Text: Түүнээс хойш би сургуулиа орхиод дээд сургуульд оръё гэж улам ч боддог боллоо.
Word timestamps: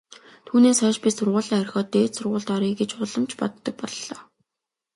Түүнээс 0.47 0.79
хойш 0.81 0.97
би 1.03 1.09
сургуулиа 1.17 1.57
орхиод 1.63 1.87
дээд 1.93 2.11
сургуульд 2.15 2.49
оръё 2.55 2.73
гэж 2.79 2.89
улам 3.03 3.23
ч 3.29 3.31
боддог 3.41 3.75
боллоо. 3.79 4.17